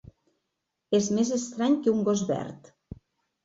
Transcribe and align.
És 1.01 1.11
més 1.19 1.31
estrany 1.37 1.77
que 1.85 1.95
un 1.95 2.03
gos 2.11 2.27
verd. 2.33 2.77